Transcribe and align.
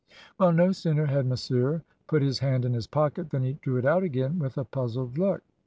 "Well, 0.39 0.51
no 0.51 0.71
sooner 0.71 1.05
had 1.05 1.27
Monsieur 1.27 1.83
put 2.07 2.23
his 2.23 2.39
hand 2.39 2.65
in 2.65 2.73
his 2.73 2.87
pocket 2.87 3.29
than 3.29 3.43
he 3.43 3.53
drew 3.61 3.77
it 3.77 3.85
out 3.85 4.01
again 4.01 4.39
with 4.39 4.57
a 4.57 4.65
puzzled 4.65 5.19
look. 5.19 5.43